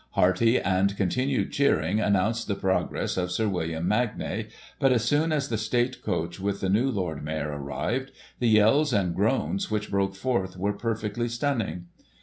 [0.13, 4.47] Hearty and continued cheering announced the pro gress of Sir William Magnay;
[4.79, 8.93] but, as soon as the State coach with the new Lord Mayor arrived, the yells
[8.93, 11.85] and groans which broke forth, were perfectly stunning.